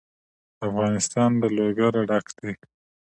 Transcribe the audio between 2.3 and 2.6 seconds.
دی.